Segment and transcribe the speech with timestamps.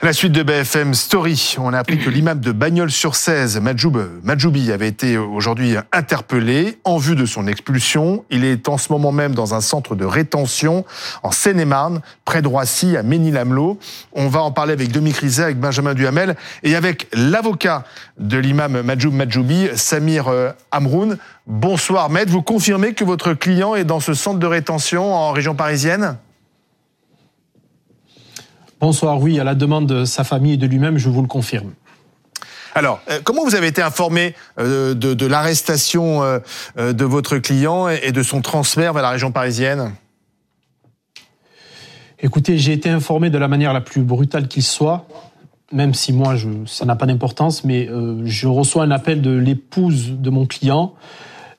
[0.00, 4.86] La suite de BFM Story, on a appris que l'imam de Bagnols-sur-Cèze, Majoub Majoubi, avait
[4.86, 8.24] été aujourd'hui interpellé en vue de son expulsion.
[8.30, 10.84] Il est en ce moment même dans un centre de rétention
[11.24, 13.80] en Seine-et-Marne, près de Roissy, à Ménil-Amelot.
[14.12, 17.82] On va en parler avec Dominique Rizet, avec Benjamin Duhamel et avec l'avocat
[18.20, 21.18] de l'imam Majoub Majoubi, Samir euh, Amroun.
[21.48, 22.30] Bonsoir, maître.
[22.30, 26.18] Vous confirmez que votre client est dans ce centre de rétention en région parisienne?
[28.80, 31.72] Bonsoir, oui, à la demande de sa famille et de lui-même, je vous le confirme.
[32.76, 36.38] Alors, euh, comment vous avez été informé euh, de, l'arrestation euh,
[36.92, 39.94] de votre client et de son transfert vers la région parisienne?
[42.20, 45.06] Écoutez, j'ai été informé de la manière la plus brutale qu'il soit,
[45.72, 47.88] même si moi, je, ça n'a pas d'importance, mais
[48.24, 50.94] je reçois un appel de l'épouse de mon client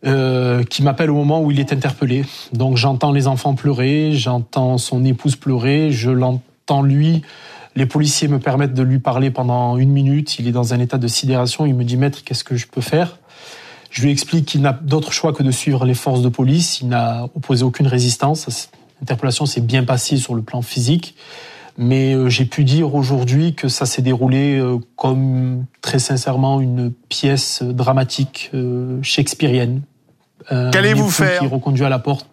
[0.04, 2.26] qui m'appelle au moment où il est interpellé.
[2.52, 6.44] Donc j'entends les enfants pleurer, j'entends son épouse pleurer, je l'entends
[6.82, 7.22] lui.
[7.76, 10.40] Les policiers me permettent de lui parler pendant une minute.
[10.40, 11.66] Il est dans un état de sidération.
[11.66, 13.18] Il me dit, maître, qu'est-ce que je peux faire?
[13.90, 16.82] Je lui explique qu'il n'a d'autre choix que de suivre les forces de police.
[16.82, 18.70] Il n'a opposé aucune résistance.
[19.02, 21.16] L'interpellation s'est bien passée sur le plan physique.
[21.78, 26.92] Mais euh, j'ai pu dire aujourd'hui que ça s'est déroulé euh, comme très sincèrement une
[26.92, 29.82] pièce dramatique euh, shakespearienne.
[30.50, 32.28] Qu'allez-vous faire Qui reconduit à la porte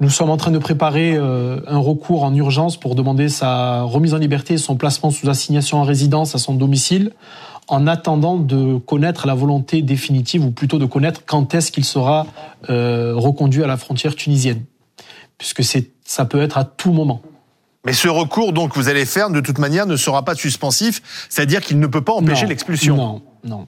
[0.00, 4.14] nous sommes en train de préparer euh, un recours en urgence pour demander sa remise
[4.14, 7.12] en liberté et son placement sous assignation en résidence à son domicile,
[7.66, 12.26] en attendant de connaître la volonté définitive, ou plutôt de connaître quand est-ce qu'il sera
[12.70, 14.62] euh, reconduit à la frontière tunisienne,
[15.36, 17.20] puisque c'est ça peut être à tout moment.
[17.84, 21.60] Mais ce recours, donc, vous allez faire, de toute manière, ne sera pas suspensif, c'est-à-dire
[21.60, 22.96] qu'il ne peut pas empêcher l'expulsion.
[22.96, 23.66] Non, non.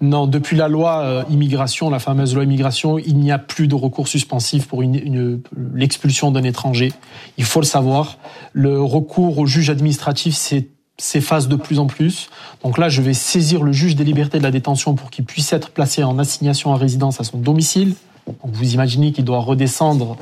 [0.00, 3.74] Non, depuis la loi euh, immigration, la fameuse loi immigration, il n'y a plus de
[3.74, 5.40] recours suspensif pour une,
[5.74, 6.92] l'expulsion d'un étranger.
[7.38, 8.18] Il faut le savoir.
[8.52, 10.36] Le recours au juge administratif
[10.98, 12.28] s'efface de plus en plus.
[12.62, 15.52] Donc là, je vais saisir le juge des libertés de la détention pour qu'il puisse
[15.52, 17.94] être placé en assignation à résidence à son domicile.
[18.26, 20.16] Donc vous imaginez qu'il doit redescendre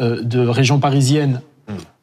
[0.00, 1.40] euh, de région parisienne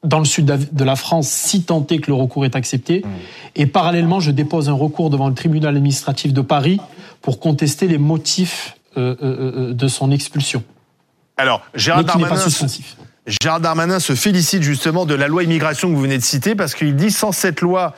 [0.03, 2.99] dans le sud de la France si est que le recours est accepté.
[2.99, 3.09] Mmh.
[3.55, 6.79] Et parallèlement, je dépose un recours devant le tribunal administratif de Paris
[7.25, 10.63] pour contester les motifs euh, euh, euh, de son expulsion.
[11.37, 12.45] Alors, Gérard Darmanin,
[13.41, 16.75] Gérard Darmanin se félicite justement de la loi immigration que vous venez de citer parce
[16.75, 17.95] qu'il dit sans cette loi,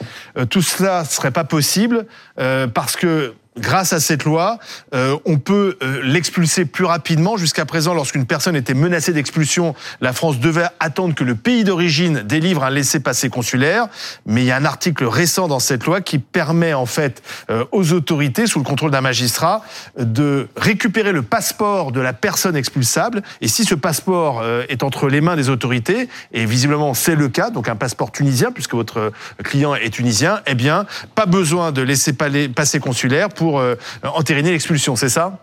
[0.50, 2.08] tout cela ne serait pas possible
[2.38, 4.60] parce que grâce à cette loi,
[4.94, 7.38] euh, on peut euh, l'expulser plus rapidement.
[7.38, 12.22] Jusqu'à présent, lorsqu'une personne était menacée d'expulsion, la France devait attendre que le pays d'origine
[12.22, 13.88] délivre un laissez-passer consulaire.
[14.26, 17.66] Mais il y a un article récent dans cette loi qui permet en fait euh,
[17.72, 19.62] aux autorités, sous le contrôle d'un magistrat,
[19.98, 23.24] de récupérer le passeport de la personne expulsable.
[23.42, 27.50] Et si ce passeport est entre les mains des autorités, et visiblement c'est le cas,
[27.50, 29.12] donc un passeport tunisien, puisque votre
[29.44, 30.86] client est tunisien, eh bien,
[31.16, 35.40] pas besoin de laisser passer consulaire pour pour euh, entériner l'expulsion, c'est ça?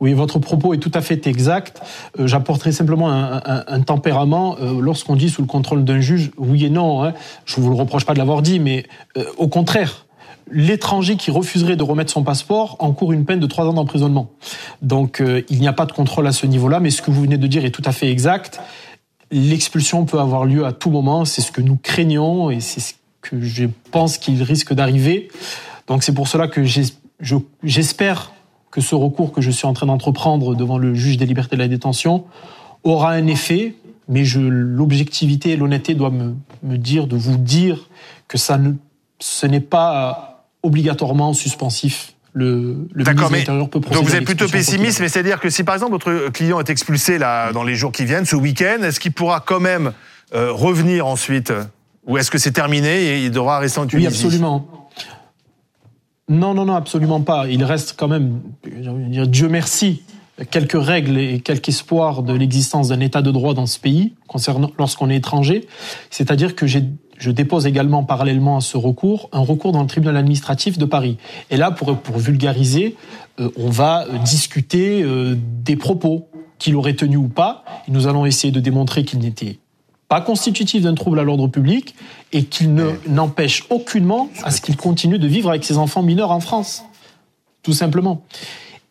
[0.00, 1.80] Oui, votre propos est tout à fait exact.
[2.18, 4.56] Euh, j'apporterai simplement un, tempérament.
[4.60, 7.70] Euh, lorsqu'on dit sous le contrôle d'un juge, oui et non, hein, je ne vous
[7.70, 8.86] le reproche pas de l'avoir dit, mais
[9.36, 10.06] au contraire,
[10.50, 14.32] l'étranger qui refuserait de remettre son passeport encourt une peine de trois ans d'emprisonnement.
[14.82, 17.38] Donc il n'y a pas de contrôle à ce niveau-là, mais ce que vous venez
[17.38, 18.60] de dire est tout à fait exact.
[19.30, 22.94] L'expulsion peut avoir lieu à tout moment, c'est ce que nous craignons et c'est ce
[23.24, 25.28] que je pense qu'il risque d'arriver.
[25.86, 26.62] Donc c'est pour cela que
[27.62, 28.32] j'espère
[28.70, 31.62] que ce recours que je suis en train d'entreprendre devant le juge des libertés de
[31.62, 32.24] la détention
[32.82, 33.74] aura un effet,
[34.08, 37.88] mais l'objectivité et l'honnêteté doivent me, me, dire, de vous dire
[38.28, 38.72] que ça ne,
[39.20, 42.14] ce n'est pas obligatoirement suspensif.
[42.32, 45.92] Le, le mais peut donc vous êtes plutôt pessimiste, mais c'est-à-dire que si par exemple
[45.92, 49.38] votre client est expulsé là dans les jours qui viennent, ce week-end, est-ce qu'il pourra
[49.38, 49.92] quand même
[50.34, 51.52] euh, revenir ensuite,
[52.08, 54.08] ou est-ce que c'est terminé et il devra rester en Tunisie?
[54.08, 54.83] Oui, absolument.
[56.28, 57.48] Non, non, non, absolument pas.
[57.48, 60.02] Il reste quand même, dire, Dieu merci,
[60.50, 64.70] quelques règles et quelques espoirs de l'existence d'un état de droit dans ce pays, concernant
[64.78, 65.66] lorsqu'on est étranger.
[66.10, 70.78] C'est-à-dire que je dépose également parallèlement à ce recours un recours dans le tribunal administratif
[70.78, 71.18] de Paris.
[71.50, 72.96] Et là, pour, pour vulgariser,
[73.40, 76.28] euh, on va discuter euh, des propos
[76.58, 77.64] qu'il aurait tenus ou pas.
[77.86, 79.58] Et nous allons essayer de démontrer qu'il n'était
[80.08, 81.94] pas constitutif d'un trouble à l'ordre public
[82.32, 86.30] et qu'il ne n'empêche aucunement à ce qu'il continue de vivre avec ses enfants mineurs
[86.30, 86.84] en France,
[87.62, 88.22] tout simplement.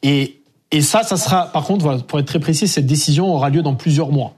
[0.01, 0.39] Et,
[0.71, 3.61] et ça, ça sera, par contre, voilà, pour être très précis, cette décision aura lieu
[3.61, 4.33] dans plusieurs mois.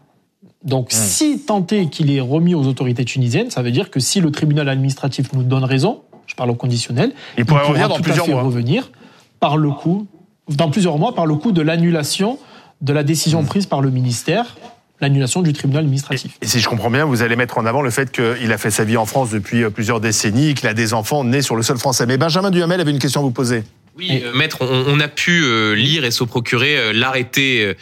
[0.64, 0.96] Donc, mmh.
[0.96, 4.68] si tenté qu'il est remis aux autorités tunisiennes, ça veut dire que si le tribunal
[4.68, 8.42] administratif nous donne raison, je parle au conditionnel, il, pourrait revenir dans plusieurs mois.
[8.42, 8.92] revenir
[9.40, 10.08] par le coup,
[10.50, 12.40] dans plusieurs mois, par le coup de l'annulation
[12.82, 13.46] de la décision mmh.
[13.46, 14.58] prise par le ministère
[15.02, 16.34] l'annulation du tribunal administratif.
[16.42, 18.72] Et, si je comprends bien, vous allez mettre en avant le fait qu'il a fait
[18.72, 21.64] sa vie en France depuis euh, plusieurs décennies, qu'il a des enfants nés sur le
[21.64, 22.06] sol français.
[22.06, 23.64] Mais Benjamin Duhamel avait une question à vous poser.
[23.98, 27.76] Oui, euh, maître, on, a pu euh, lire et se procurer l'arrêté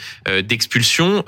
[0.43, 1.23] d'expulsion.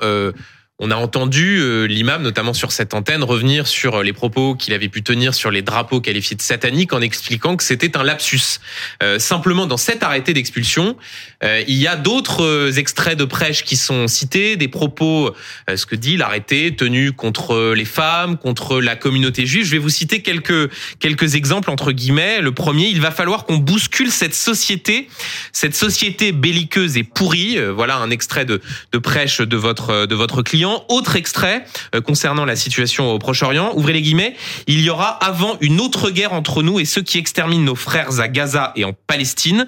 [0.78, 4.74] On a entendu euh, l'imam, notamment sur cette antenne, revenir sur euh, les propos qu'il
[4.74, 8.60] avait pu tenir sur les drapeaux qualifiés de sataniques en expliquant que c'était un lapsus.
[9.02, 10.98] Euh, simplement, dans cet arrêté d'expulsion,
[11.42, 15.34] il y a d'autres extraits de prêche qui sont cités, des propos,
[15.74, 19.64] ce que dit l'arrêté, tenu contre les femmes, contre la communauté juive.
[19.64, 22.40] Je vais vous citer quelques quelques exemples entre guillemets.
[22.40, 25.08] Le premier, il va falloir qu'on bouscule cette société,
[25.52, 27.58] cette société belliqueuse et pourrie.
[27.74, 28.60] Voilà un extrait de,
[28.92, 33.72] de prêche de votre de votre client autre extrait euh, concernant la situation au Proche-Orient.
[33.74, 34.36] Ouvrez les guillemets.
[34.66, 38.20] Il y aura avant une autre guerre entre nous et ceux qui exterminent nos frères
[38.20, 39.66] à Gaza et en Palestine.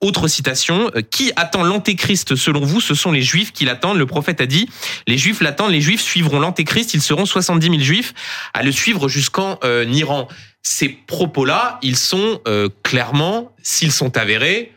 [0.00, 3.98] Autre citation, euh, qui attend l'antéchrist selon vous Ce sont les juifs qui l'attendent.
[3.98, 4.68] Le prophète a dit,
[5.06, 8.14] les juifs l'attendent, les juifs suivront l'antéchrist, ils seront 70 000 juifs
[8.54, 10.28] à le suivre jusqu'en euh, Iran.
[10.62, 12.42] Ces propos-là, ils sont
[12.82, 14.74] clairement, s'ils sont avérés,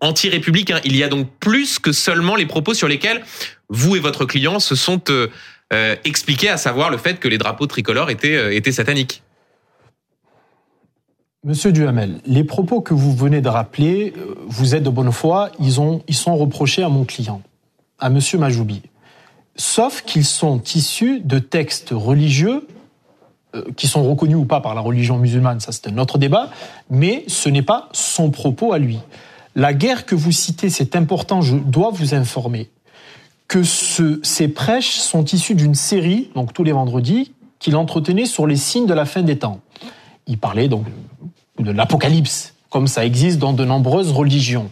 [0.00, 0.80] anti-républicains.
[0.84, 3.22] Il y a donc plus que seulement les propos sur lesquels
[3.68, 5.28] vous et votre client se sont euh,
[5.72, 9.22] euh, expliqués, à savoir le fait que les drapeaux tricolores étaient, euh, étaient sataniques.
[11.46, 14.12] Monsieur Duhamel, les propos que vous venez de rappeler,
[14.48, 17.40] vous êtes de bonne foi, ils, ont, ils sont reprochés à mon client,
[18.00, 18.82] à Monsieur Majoubi.
[19.54, 22.66] Sauf qu'ils sont issus de textes religieux
[23.76, 26.50] qui sont reconnus ou pas par la religion musulmane, ça c'est un autre débat,
[26.90, 28.98] mais ce n'est pas son propos à lui.
[29.54, 32.70] La guerre que vous citez, c'est important, je dois vous informer
[33.46, 38.56] que ces prêches sont issus d'une série, donc tous les vendredis, qu'il entretenait sur les
[38.56, 39.60] signes de la fin des temps.
[40.26, 40.86] Il parlait donc
[41.66, 44.70] de l'Apocalypse, comme ça existe dans de nombreuses religions.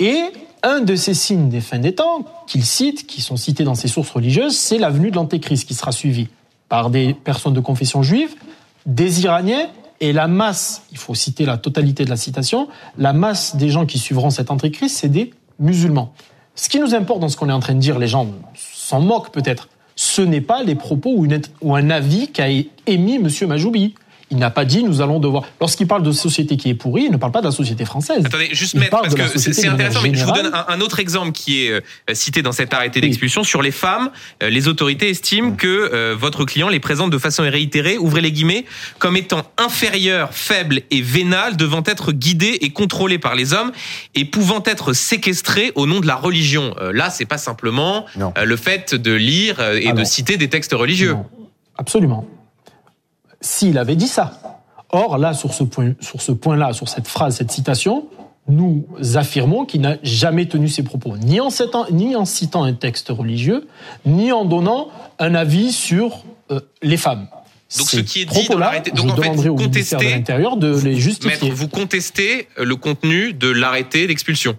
[0.00, 0.22] Et
[0.62, 3.88] un de ces signes des fins des temps qu'il cite, qui sont cités dans ses
[3.88, 6.28] sources religieuses, c'est la venue de l'Antéchrist qui sera suivi
[6.68, 8.34] par des personnes de confession juive,
[8.86, 9.68] des Iraniens
[10.00, 13.84] et la masse, il faut citer la totalité de la citation, la masse des gens
[13.84, 16.12] qui suivront cet Antéchrist, c'est des musulmans.
[16.54, 19.00] Ce qui nous importe dans ce qu'on est en train de dire, les gens s'en
[19.00, 21.26] moquent peut-être, ce n'est pas les propos ou,
[21.62, 23.28] ou un avis qu'a émis M.
[23.48, 23.94] Majoubi.
[24.30, 25.44] Il n'a pas dit nous allons devoir.
[25.60, 28.24] Lorsqu'il parle de société qui est pourrie, il ne parle pas de la société française.
[28.24, 30.00] Attendez, juste mettre parce que c'est intéressant.
[30.02, 31.80] Mais je vous donne un, autre exemple qui est euh,
[32.12, 34.10] cité dans cet arrêté d'expulsion sur les femmes.
[34.42, 38.32] Euh, les autorités estiment que euh, votre client les présente de façon réitérée, ouvrez les
[38.32, 38.64] guillemets,
[38.98, 43.72] comme étant inférieur, faible et vénal, devant être guidé et contrôlé par les hommes
[44.14, 46.74] et pouvant être séquestré au nom de la religion.
[46.92, 51.16] là, c'est pas simplement le fait de lire et de citer des textes religieux.
[51.76, 52.26] Absolument
[53.40, 54.62] s'il avait dit ça.
[54.90, 58.08] Or, là, sur ce point, sur ce point-là, sur cette phrase, cette citation,
[58.48, 62.72] nous affirmons qu'il n'a jamais tenu ses propos, ni en, citant, ni en citant un
[62.72, 63.66] texte religieux,
[64.06, 64.88] ni en donnant
[65.18, 67.28] un avis sur euh, les femmes.
[67.76, 70.96] Donc ce qui est dit dans l'arrêté, donc en fait vous contestez l'intérieur de les
[70.96, 71.50] justifier.
[71.50, 74.56] vous contestez le contenu de l'arrêté d'expulsion.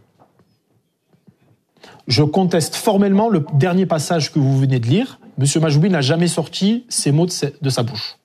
[2.07, 5.19] Je conteste formellement le dernier passage que vous venez de lire.
[5.39, 8.18] Monsieur Majoubi n'a jamais sorti ces mots de sa bouche.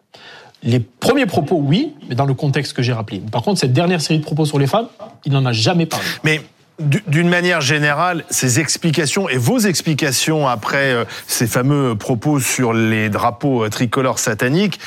[0.64, 3.22] Les premiers propos, oui, mais dans le contexte que j'ai rappelé.
[3.30, 4.88] Par contre, cette dernière série de propos sur les femmes,
[5.26, 6.04] il n'en a jamais parlé.
[6.24, 6.40] Mais
[6.80, 13.10] d'une manière générale, ces explications et vos explications après euh, ces fameux propos sur les
[13.10, 14.80] drapeaux euh, tricolores sataniques,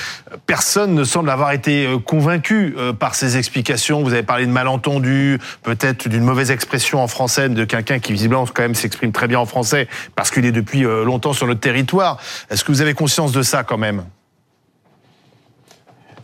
[0.47, 4.03] personne ne semble avoir été euh, convaincu par ces explications.
[4.03, 8.45] Vous avez parlé de malentendu, peut-être d'une mauvaise expression en français de quelqu'un qui visiblement
[8.45, 12.17] quand même s'exprime très bien en français parce qu'il est depuis longtemps sur notre territoire.
[12.49, 14.03] Est-ce que vous avez conscience de ça quand même?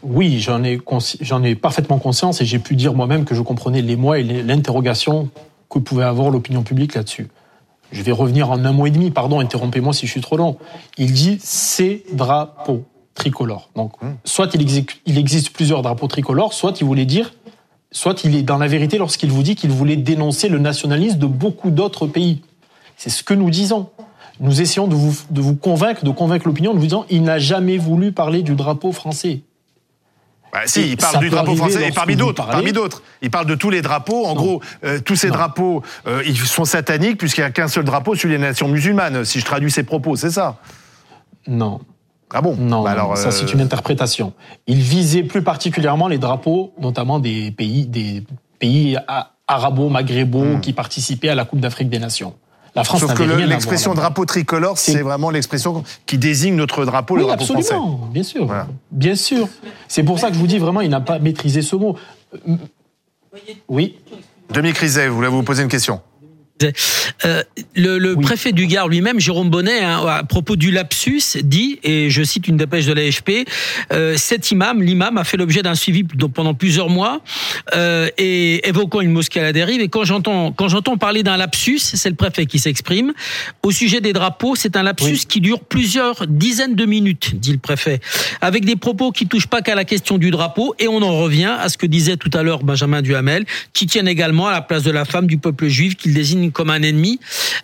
[0.04, 0.80] Oui, j'en ai,
[1.22, 4.24] j'en ai parfaitement conscience et j'ai pu dire moi-même que je comprenais les mois et
[4.24, 5.30] l'interrogation
[5.70, 7.30] que pouvait avoir l'opinion publique là-dessus.
[7.92, 10.58] Je vais revenir en un mois et demi, pardon, interrompez-moi si je suis trop long.
[10.98, 13.70] Il dit ces drapeaux tricolores.
[13.76, 14.16] Donc, hmm.
[14.26, 17.34] soit il existe, il existe plusieurs drapeaux tricolores, soit il voulait dire,
[17.92, 21.28] soit il est dans la vérité lorsqu'il vous dit qu'il voulait dénoncer le nationalisme de
[21.28, 22.42] beaucoup d'autres pays.
[22.98, 23.90] C'est ce que nous disons.
[24.40, 27.38] Nous essayons de vous, de vous convaincre, de convaincre l'opinion en vous disant il n'a
[27.38, 29.42] jamais voulu parler du drapeau français.
[30.54, 33.02] Bah, si, il parle du drapeau français et parmi d'autres, parmi d'autres.
[33.24, 34.28] Il parle de tous les drapeaux.
[34.28, 37.84] En gros, euh, tous ces drapeaux, euh, ils sont sataniques puisqu'il n'y a qu'un seul
[37.84, 39.26] drapeau, celui des nations musulmanes.
[39.26, 40.58] Si je traduis ses propos, c'est ça?
[41.48, 41.82] Non.
[42.32, 42.56] Ah bon?
[42.56, 44.34] Non, bah alors, ça c'est euh, une interprétation.
[44.68, 48.24] Il visait plus particulièrement les drapeaux, notamment des pays, des
[48.60, 48.98] pays
[49.48, 50.62] arabo-maghrébaux hmm.
[50.62, 52.36] qui participaient à la Coupe d'Afrique des Nations.
[52.76, 57.24] La France Sauf que l'expression drapeau tricolore, c'est vraiment l'expression qui désigne notre drapeau, le
[57.24, 58.48] drapeau absolument, Bien sûr,
[58.92, 59.48] bien sûr.
[59.88, 61.96] C'est pour ça que je vous dis vraiment, il n'a pas maîtrisé ce mot.
[63.68, 63.98] Oui.
[64.52, 66.02] Demi Criset, vous voulez vous poser une question?
[67.26, 67.44] Euh,
[67.76, 72.10] le, le préfet du Gard lui-même, Jérôme Bonnet, hein, à propos du lapsus, dit, et
[72.10, 73.48] je cite une dépêche de l'AFP,
[73.92, 77.22] euh, cet imam, l'imam, a fait l'objet d'un suivi pendant plusieurs mois,
[77.76, 79.82] euh, et évoquant une mosquée à la dérive.
[79.82, 83.14] Et quand j'entends quand j'entends parler d'un lapsus, c'est le préfet qui s'exprime.
[83.64, 87.58] Au sujet des drapeaux, c'est un lapsus qui dure plusieurs dizaines de minutes, dit le
[87.58, 88.00] préfet,
[88.42, 90.76] avec des propos qui touchent pas qu'à la question du drapeau.
[90.80, 94.08] Et on en revient à ce que disait tout à l'heure Benjamin Duhamel, qui tiennent
[94.08, 97.20] également à la place de la femme du peuple juif qu'il désigne comme un ennemi.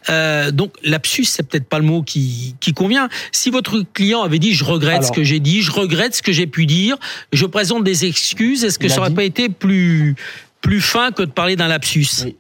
[0.10, 3.10] Euh, donc lapsus, c'est peut-être pas le mot qui, qui convient.
[3.32, 6.32] Si votre client avait dit je regrette ce que j'ai dit, je regrette ce que
[6.32, 6.98] j'ai pu dire,
[7.34, 10.16] je présente des excuses, est-ce que ça aurait pas été plus
[10.62, 12.36] plus fin que de parler d'un lapsus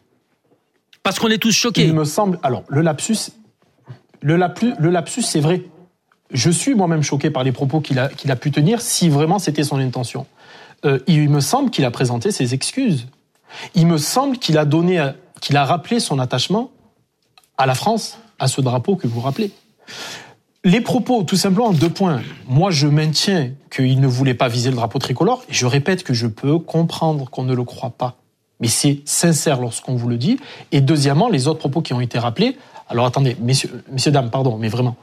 [1.03, 1.85] Parce qu'on est tous choqués.
[1.85, 2.39] Il me semble.
[2.43, 3.31] Alors le lapsus,
[4.21, 5.63] le lapsus, le lapsus, c'est vrai.
[6.31, 9.39] Je suis moi-même choqué par les propos qu'il a, qu'il a pu tenir, si vraiment
[9.39, 10.27] c'était son intention.
[10.85, 13.07] Euh, il me semble qu'il a présenté ses excuses.
[13.73, 14.99] Il me semble qu'il a donné
[15.39, 16.71] qu'il a rappelé son attachement
[17.57, 19.51] à la France, à ce drapeau que vous rappelez.
[20.63, 22.21] Les propos, tout simplement, deux points.
[22.47, 26.13] Moi, je maintiens qu'il ne voulait pas viser le drapeau tricolore, et je répète que
[26.13, 28.17] je peux comprendre qu'on ne le croit pas.
[28.59, 30.37] Mais c'est sincère lorsqu'on vous le dit.
[30.71, 32.57] Et deuxièmement, les autres propos qui ont été rappelés.
[32.89, 34.97] Alors attendez, messieurs, messieurs dames, pardon, mais vraiment.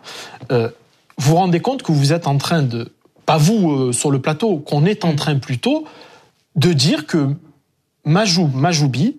[0.53, 0.69] Euh,
[1.17, 2.93] vous vous rendez compte que vous êtes en train de,
[3.25, 5.87] pas vous euh, sur le plateau, qu'on est en train plutôt
[6.57, 7.31] de dire que
[8.05, 9.17] Majou, Majoubi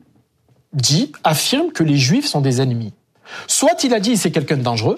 [0.74, 2.94] dit, affirme que les juifs sont des ennemis.
[3.48, 4.98] Soit il a dit c'est quelqu'un de dangereux,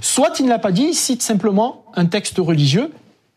[0.00, 2.90] soit il ne l'a pas dit, il cite simplement un texte religieux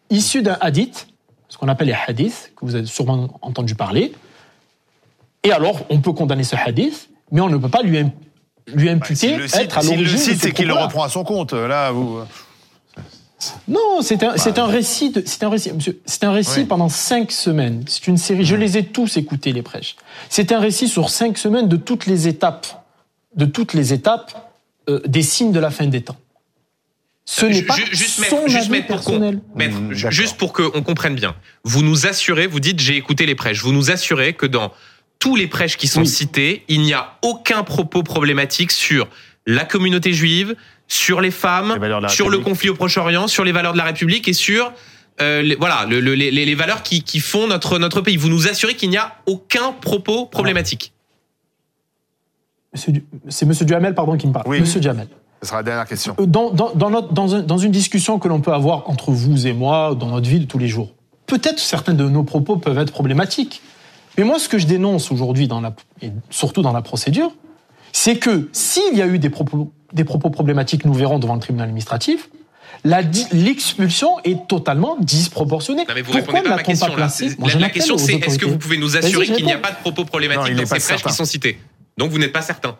[0.10, 1.08] issu d'un hadith,
[1.50, 4.14] ce qu'on appelle les hadiths, que vous avez sûrement entendu parler.
[5.44, 8.04] Et alors, on peut condamner ce hadith, mais on ne peut pas lui,
[8.68, 10.04] lui imputer bah, être à l'origine.
[10.04, 11.54] le cite, c'est qu'il le reprend à son compte.
[11.54, 12.20] Là, vous.
[13.68, 15.72] Non, c'est un, c'est un récit, c'est un récit,
[16.06, 17.84] c'est un récit pendant cinq semaines.
[17.88, 18.44] C'est une série.
[18.44, 19.96] Je les ai tous écoutés les prêches.
[20.30, 22.86] C'est un récit sur cinq semaines de toutes les étapes,
[23.36, 24.52] de toutes les étapes
[24.90, 26.18] euh, des signes de la fin des temps.
[27.26, 29.40] Ce n'est pas juste son juste avis personnel.
[29.40, 31.36] Pour, juste pour qu'on comprenne bien.
[31.66, 33.62] Vous nous assurez, vous dites j'ai écouté les prêches.
[33.62, 34.72] Vous nous assurez que dans
[35.20, 39.10] tous les prêches qui sont cités, il n'y a aucun propos problématique sur
[39.46, 40.56] la communauté juive,
[40.88, 41.78] sur les femmes,
[42.08, 44.72] sur le conflit au Proche-Orient, sur les valeurs de la République et sur
[45.20, 48.18] euh, les, voilà le, les, les, valeurs qui, qui, font notre notre pays.
[48.18, 50.94] Vous nous assurez qu'il n'y a aucun propos problématique.
[52.74, 54.48] C'est Monsieur Duhamel, pardon, qui me parle.
[54.48, 55.08] Monsieur Duhamel.
[55.42, 56.16] Ce sera la dernière question.
[56.20, 59.12] Euh, dans, dans, dans, notre, dans, un, dans une discussion que l'on peut avoir entre
[59.12, 60.92] vous et moi, dans notre vie de tous les jours,
[61.26, 63.62] peut-être certains de nos propos peuvent être problématiques.
[64.18, 67.32] Mais moi, ce que je dénonce aujourd'hui, dans la, et surtout dans la procédure,
[67.98, 71.40] c'est que s'il y a eu des propos, des propos problématiques, nous verrons devant le
[71.40, 72.30] tribunal administratif,
[72.86, 75.84] l'expulsion est totalement disproportionnée.
[75.88, 76.94] Non, mais vous Pourquoi répondez pas à ma question.
[76.94, 79.78] Pas la, question, c'est est-ce que vous pouvez nous assurer qu'il n'y a pas de
[79.78, 81.60] propos problématiques dans ces prêches qui sont cités
[81.98, 82.78] Donc vous n'êtes pas certain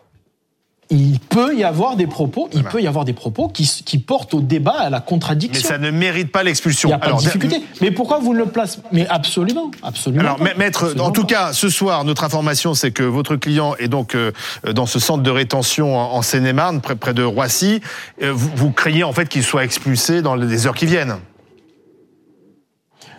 [0.90, 4.32] il peut y avoir des propos, il peut y avoir des propos qui, qui, portent
[4.32, 5.60] au débat, à la contradiction.
[5.62, 6.88] Mais ça ne mérite pas l'expulsion.
[6.88, 7.62] Il n'y a pas de difficulté.
[7.82, 10.22] Mais pourquoi vous ne le placez Mais absolument, absolument.
[10.22, 14.14] Alors, maître, en tout cas, ce soir, notre information, c'est que votre client est donc
[14.14, 14.32] euh,
[14.72, 17.80] dans ce centre de rétention en, Seine-et-Marne, près, près, de Roissy.
[18.22, 21.16] Euh, vous, vous, craignez en fait qu'il soit expulsé dans les heures qui viennent.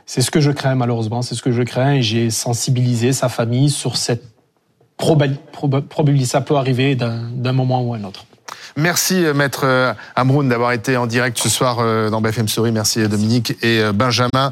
[0.08, 3.70] C'est ce que je crains malheureusement, c'est ce que je crains j'ai sensibilisé sa famille
[3.70, 4.24] sur cette
[5.00, 8.26] probablement ça peut arriver d'un moment ou un autre.
[8.78, 12.72] Merci euh, Maître euh, Amroun d'avoir été en direct ce soir euh, dans BFM Story.
[12.72, 14.48] Merci Dominique et Benjamin.